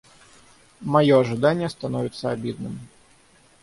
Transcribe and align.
Мое 0.81 1.19
ожидание 1.19 1.69
становится 1.69 2.31
обидным. 2.31 2.79